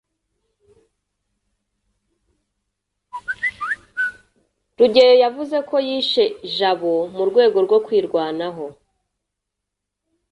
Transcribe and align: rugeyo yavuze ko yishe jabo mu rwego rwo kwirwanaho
rugeyo 4.77 5.15
yavuze 5.23 5.57
ko 5.69 5.75
yishe 5.87 6.23
jabo 6.57 6.93
mu 7.15 7.23
rwego 7.29 7.57
rwo 7.65 7.77
kwirwanaho 7.85 8.65